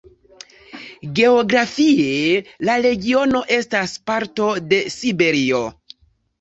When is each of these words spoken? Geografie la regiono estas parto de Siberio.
Geografie 1.19 2.41
la 2.71 2.79
regiono 2.87 3.43
estas 3.61 3.95
parto 4.11 4.51
de 4.75 4.83
Siberio. 4.99 5.65